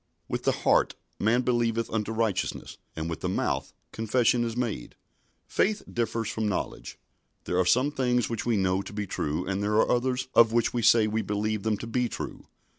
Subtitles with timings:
[0.27, 4.95] "With the heart man believeth unto righteousness; and with the mouth confession is made."
[5.45, 6.97] Faith differs from knowledge.
[7.43, 10.51] There are some things which we know to be true, and there are others of
[10.53, 12.47] which we say we believe them to be true.